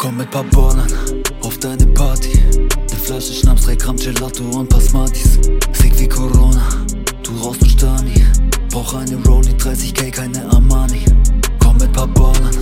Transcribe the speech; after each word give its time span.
Komm 0.00 0.16
mit 0.16 0.30
paar 0.30 0.44
Ballern 0.44 0.90
auf 1.42 1.58
deine 1.58 1.84
Party. 1.88 2.32
Ne 2.32 2.96
Flasche 3.04 3.34
Schnaps, 3.34 3.66
3 3.66 3.76
Gramm 3.76 3.96
Gelato 3.96 4.44
und 4.44 4.66
paar 4.66 4.80
Smarties. 4.80 5.34
Sick 5.74 5.98
wie 5.98 6.08
Corona, 6.08 6.62
du 7.22 7.32
rauchst 7.32 7.60
nur 7.60 7.68
Stani. 7.68 8.14
Brauch 8.70 8.94
eine 8.94 9.16
Rollie, 9.26 9.52
30k, 9.52 10.10
keine 10.10 10.50
Armani. 10.52 11.04
Komm 11.62 11.76
mit 11.76 11.92
paar 11.92 12.06
Ballern 12.06 12.56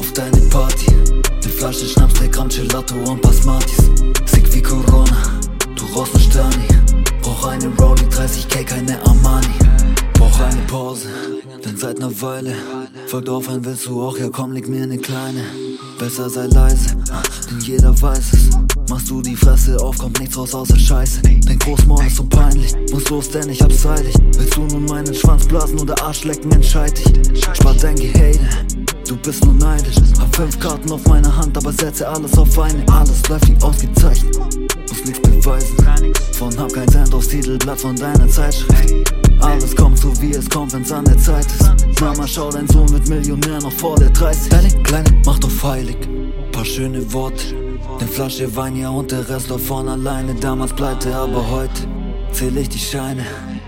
auf 0.00 0.12
deine 0.14 0.40
Party. 0.48 0.90
Ne 0.90 1.48
Flasche 1.48 1.86
Schnaps, 1.86 2.14
3 2.14 2.26
Gramm 2.26 2.48
Gelato 2.48 2.96
und 3.08 3.22
paar 3.22 3.34
Smarties. 3.34 3.88
Sick 4.26 4.52
wie 4.52 4.60
Corona, 4.60 5.38
du 5.76 5.84
rauchst 5.94 6.14
nur 6.14 6.22
Stani. 6.22 6.66
Brauch 7.22 7.46
eine 7.46 7.68
Rollie, 7.78 8.08
30k, 8.08 8.64
keine 8.64 9.00
Armani. 9.06 9.46
Brauch 10.14 10.40
eine 10.40 10.62
Pause, 10.62 11.06
denn 11.64 11.76
seit 11.76 12.00
ner 12.00 12.10
Weile 12.20 12.56
folgt 13.06 13.28
aufhören 13.28 13.64
willst 13.64 13.86
du 13.86 14.02
auch, 14.02 14.18
ja 14.18 14.28
komm, 14.28 14.50
leg 14.50 14.68
mir 14.68 14.88
ne 14.88 14.98
kleine. 14.98 15.44
Besser 16.00 16.30
sei 16.30 16.46
leise, 16.46 16.96
denn 17.50 17.60
jeder 17.60 18.00
weiß 18.00 18.32
es. 18.32 18.48
Machst 18.88 19.10
du 19.10 19.20
die 19.20 19.36
Fresse 19.36 19.78
auf, 19.80 19.98
kommt 19.98 20.18
nichts 20.18 20.34
raus 20.34 20.54
außer 20.54 20.78
Scheiße. 20.78 21.20
Dein 21.22 21.58
Großmaul 21.58 22.06
ist 22.06 22.16
so 22.16 22.24
peinlich, 22.24 22.74
muss 22.90 23.10
los, 23.10 23.28
denn 23.28 23.50
ich 23.50 23.60
hab's 23.60 23.84
eilig. 23.84 24.14
Willst 24.34 24.56
du 24.56 24.62
nun 24.62 24.86
meinen 24.86 25.14
Schwanz 25.14 25.46
blasen 25.46 25.78
oder 25.78 26.02
Arsch 26.02 26.24
lecken, 26.24 26.50
entscheid 26.52 26.96
dich. 26.96 27.44
Spar 27.54 27.74
dein 27.74 27.96
Gehate, 27.96 28.40
du 29.10 29.16
bist 29.16 29.44
nur 29.44 29.54
neidisch. 29.54 29.96
Hab 30.20 30.34
fünf 30.36 30.58
Karten 30.60 30.90
auf 30.92 31.04
meiner 31.06 31.36
Hand, 31.36 31.56
aber 31.56 31.72
setze 31.72 32.08
alles 32.08 32.36
auf 32.38 32.58
eine. 32.58 32.84
Alles 32.88 33.28
läuft 33.28 33.48
wie 33.48 33.62
ausgezeichnet, 33.62 34.36
muss 34.36 35.04
nichts 35.04 35.20
beweisen. 35.20 35.76
Von 36.32 36.56
hab 36.58 36.72
kein 36.72 36.88
Cent 36.88 37.12
aufs 37.12 37.28
Titelblatt 37.28 37.80
von 37.80 37.96
deiner 37.96 38.28
Zeitschrift. 38.28 38.94
Alles 39.40 39.74
kommt 39.74 39.98
so 39.98 40.12
wie 40.22 40.32
es 40.32 40.48
kommt, 40.48 40.72
wenn's 40.72 40.92
an 40.92 41.04
der 41.04 41.18
Zeit 41.18 41.46
ist. 41.46 42.00
Mama, 42.00 42.26
schau, 42.26 42.50
dein 42.50 42.68
Sohn 42.68 42.88
wird 42.90 43.08
Millionär 43.08 43.60
noch 43.60 43.72
vor 43.72 43.96
der 43.96 44.10
30. 44.10 44.50
Deine 44.50 44.82
Kleine 44.82 45.10
macht 45.24 45.44
auf 45.44 45.64
heilig, 45.64 45.96
paar 46.52 46.64
schöne 46.64 47.12
Worte. 47.12 47.54
Ne 48.00 48.06
Flasche 48.06 48.54
Wein, 48.54 48.76
ja, 48.76 48.90
und 48.90 49.10
der 49.10 49.28
Rest 49.28 49.48
läuft 49.48 49.66
von 49.66 49.88
alleine. 49.88 50.34
Damals 50.34 50.72
pleite, 50.72 51.14
aber 51.14 51.50
heute 51.50 51.82
zähl 52.32 52.56
ich 52.56 52.68
die 52.68 52.78
Scheine. 52.78 53.26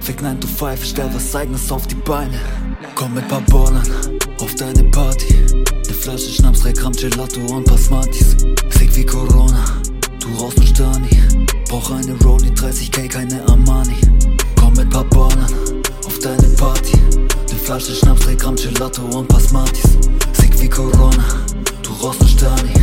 Fick 0.00 0.22
9 0.22 0.40
to 0.40 0.46
5, 0.46 0.84
stell 0.84 1.10
was 1.12 1.34
eigenes 1.34 1.72
auf 1.72 1.86
die 1.86 1.94
Beine. 1.96 2.38
Komm 2.94 3.14
mit 3.14 3.26
paar 3.26 3.40
Ballern 3.50 3.82
auf 4.40 4.54
deine 4.54 4.84
Party. 4.84 5.34
Ne 5.86 5.92
Flasche 5.92 6.30
Schnaps, 6.30 6.60
3 6.60 6.72
Gramm 6.72 6.92
Gelato 6.92 7.40
und 7.40 7.64
paar 7.64 7.76
Smarties. 7.76 8.36
Sick 8.70 8.94
wie 8.94 9.04
Corona, 9.04 9.64
du 10.20 10.28
rauchst 10.40 10.58
nur 10.58 10.66
Stani. 10.66 11.08
Brauch 11.68 11.90
eine 11.90 12.14
Rollie, 12.22 12.50
30k, 12.52 13.08
keine 13.08 13.42
Armani. 13.48 13.96
Komm 14.54 14.74
mit 14.74 14.90
paar 14.90 15.04
Ballern 15.04 15.52
auf 16.06 16.18
deine 16.20 16.48
Party. 16.56 16.96
Ne 16.96 17.58
Flasche 17.64 17.94
Schnaps, 17.94 18.20
3 18.26 18.34
Gramm 18.36 18.54
Gelato 18.54 19.02
und 19.02 19.26
paar 19.26 19.40
Smarties. 19.40 19.98
Sick 20.32 20.60
wie 20.60 20.68
Corona, 20.68 21.24
du 21.82 21.90
rauchst 22.00 22.20
nur 22.20 22.28
Stani. 22.28 22.74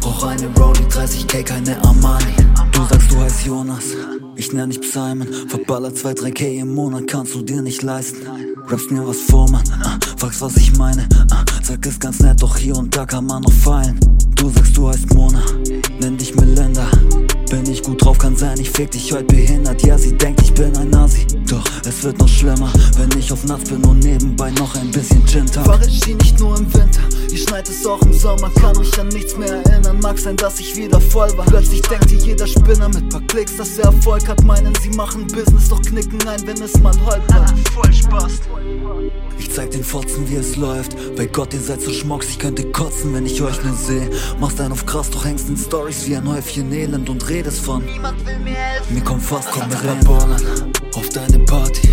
Brauch 0.00 0.22
eine 0.24 0.46
Rollie, 0.56 0.86
30k, 0.86 1.42
keine 1.42 1.82
Armani. 1.82 2.45
Heißt 3.36 3.46
Jonas, 3.48 3.84
ich 4.34 4.54
nenn 4.54 4.70
dich 4.70 4.90
Simon. 4.90 5.28
Verballer 5.48 5.94
2, 5.94 6.12
3k 6.12 6.60
im 6.60 6.74
Monat 6.74 7.06
kannst 7.06 7.34
du 7.34 7.42
dir 7.42 7.60
nicht 7.60 7.82
leisten. 7.82 8.26
Rappst 8.66 8.90
mir 8.90 9.06
was 9.06 9.18
vor, 9.18 9.50
Mann, 9.50 9.62
ah, 9.84 9.98
fragst, 10.16 10.40
was 10.40 10.56
ich 10.56 10.74
meine. 10.78 11.06
Ah, 11.30 11.44
sag 11.62 11.84
es 11.84 12.00
ganz 12.00 12.18
nett, 12.20 12.40
doch 12.40 12.56
hier 12.56 12.74
und 12.76 12.96
da 12.96 13.04
kann 13.04 13.26
man 13.26 13.42
noch 13.42 13.52
feilen. 13.52 14.00
Du 14.36 14.48
sagst, 14.48 14.74
du 14.74 14.88
heißt 14.88 15.12
Mona, 15.12 15.42
nenn 16.00 16.16
dich 16.16 16.34
Melinda. 16.34 16.88
Bin 17.50 17.70
ich 17.70 17.82
gut 17.82 18.02
drauf, 18.02 18.16
kann 18.16 18.34
sein, 18.34 18.58
ich 18.58 18.70
fick 18.70 18.90
dich 18.92 19.12
heute 19.12 19.24
behindert. 19.24 19.82
Ja, 19.82 19.98
sie 19.98 20.16
denkt, 20.16 20.40
ich 20.40 20.54
bin 20.54 20.74
ein 20.74 20.88
Nazi. 20.88 21.26
Doch 21.46 21.64
es 21.86 22.02
wird 22.04 22.18
noch 22.18 22.28
schlimmer, 22.28 22.72
wenn 22.96 23.18
ich 23.18 23.30
auf 23.30 23.44
Nachts 23.44 23.68
bin 23.68 23.84
und 23.84 23.98
nebenbei 23.98 24.50
noch 24.52 24.74
ein 24.76 24.90
bisschen 24.90 25.24
Gin 25.26 25.44
tank. 25.44 25.66
Fahre 25.66 25.90
Ski 25.90 26.14
nicht 26.14 26.40
nur 26.40 26.56
im 26.56 26.72
Winter, 26.72 27.02
ich 27.30 27.42
schneit 27.42 27.68
es 27.68 27.84
auch 27.84 28.00
im 28.00 28.14
Sommer. 28.14 28.50
Kann 28.54 28.78
mich 28.78 28.98
an 28.98 29.08
nichts 29.08 29.36
mehr 29.36 29.62
erinnern, 29.62 29.75
mag 30.16 30.22
sein, 30.22 30.36
dass 30.36 30.60
ich 30.60 30.76
wieder 30.76 31.00
voll 31.00 31.30
war. 31.36 31.44
Plötzlich 31.46 31.82
denkt 31.82 32.10
dir 32.10 32.18
jeder 32.18 32.46
Spinner 32.46 32.88
mit 32.88 33.08
paar 33.10 33.20
Klicks, 33.22 33.56
dass 33.56 33.78
er 33.78 33.86
Erfolg 33.86 34.26
hat. 34.28 34.42
Meinen, 34.44 34.74
sie 34.82 34.90
machen 34.90 35.26
Business, 35.26 35.68
doch 35.68 35.80
knicken 35.82 36.26
ein, 36.26 36.46
wenn 36.46 36.60
es 36.62 36.78
mal 36.80 36.94
holpert. 37.04 37.54
Voll 37.72 37.92
Spaß. 37.92 38.40
Ich 39.38 39.52
zeig 39.52 39.70
den 39.72 39.84
Fotzen, 39.84 40.28
wie 40.30 40.36
es 40.36 40.56
läuft. 40.56 40.96
Bei 41.16 41.26
Gott, 41.26 41.52
ihr 41.52 41.60
seid 41.60 41.82
so 41.82 41.92
schmocks, 41.92 42.28
ich 42.30 42.38
könnte 42.38 42.64
kotzen, 42.72 43.12
wenn 43.14 43.26
ich 43.26 43.42
euch 43.42 43.62
nur 43.62 43.74
seh. 43.74 44.08
Machst 44.40 44.60
einen 44.60 44.72
auf 44.72 44.86
krass, 44.86 45.10
doch 45.10 45.24
hängst 45.24 45.48
in 45.48 45.56
Stories 45.56 46.06
wie 46.06 46.16
ein 46.16 46.26
Häufchen 46.28 46.72
Elend 46.72 47.08
und 47.08 47.28
redest 47.28 47.60
von. 47.60 47.84
Niemand 47.84 48.24
will 48.26 48.38
mir 48.38 48.54
helfen. 48.54 48.94
Mir 48.94 49.02
kommt 49.02 49.22
fast 49.22 49.50
komm 49.50 49.68
mit 49.68 49.82
paar 49.82 50.18
Ballern 50.18 50.72
auf 50.94 51.08
deine 51.10 51.38
Party. 51.40 51.88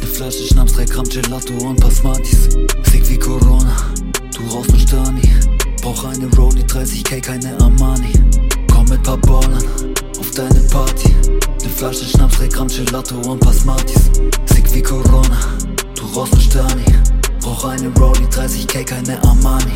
Ne 0.00 0.06
Flasche 0.06 0.44
Schnaps, 0.44 0.74
3 0.74 0.84
Gramm 0.84 1.08
Gelato 1.08 1.54
und 1.66 1.80
paar 1.80 1.90
Smarties. 1.90 2.48
Sick 2.90 3.08
wie 3.08 3.18
Corona, 3.18 3.76
du 4.36 4.54
rauchst 4.54 4.70
nur 4.70 4.80
Stani. 4.80 5.53
Brauch 5.84 6.04
eine 6.04 6.26
Rollie, 6.34 6.64
30k, 6.64 7.20
keine 7.20 7.60
Armani. 7.60 8.14
Komm 8.72 8.88
mit 8.88 9.02
paar 9.02 9.18
Ballern 9.18 9.62
auf 10.18 10.30
deine 10.30 10.60
Party. 10.70 11.14
Ne 11.62 11.68
Flasche 11.68 12.06
Schnaps, 12.06 12.38
3 12.38 12.48
Gramm 12.48 12.68
Gelato 12.68 13.16
und 13.16 13.38
paar 13.38 13.52
Smarties. 13.52 14.10
Sick 14.46 14.74
wie 14.74 14.80
Corona, 14.80 15.38
du 15.94 16.06
rauchst 16.18 16.40
Stani. 16.40 16.86
Brauch 17.42 17.66
eine 17.66 17.88
Rollie, 17.98 18.26
30k, 18.28 18.82
keine 18.82 19.22
Armani. 19.24 19.74